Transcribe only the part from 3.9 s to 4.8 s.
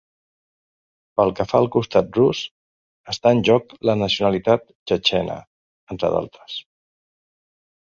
la nacionalitat